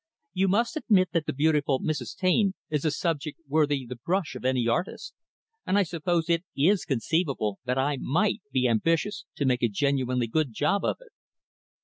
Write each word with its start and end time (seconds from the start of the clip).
You 0.33 0.47
must 0.47 0.75
admit 0.75 1.09
that 1.11 1.27
the 1.27 1.31
beautiful 1.31 1.79
Mrs. 1.79 2.17
Taine 2.17 2.55
is 2.71 2.83
a 2.85 2.89
subject 2.89 3.39
worthy 3.47 3.85
the 3.85 3.97
brush 3.97 4.33
of 4.33 4.43
any 4.43 4.67
artist; 4.67 5.13
and 5.63 5.77
I 5.77 5.83
suppose 5.83 6.27
it 6.27 6.43
is 6.57 6.85
conceivable 6.85 7.59
that 7.65 7.77
I 7.77 7.97
might 8.01 8.41
be 8.51 8.67
ambitious 8.67 9.25
to 9.35 9.45
make 9.45 9.61
a 9.61 9.69
genuinely 9.69 10.25
good 10.25 10.53
job 10.53 10.83
of 10.83 10.97
it." 11.01 11.11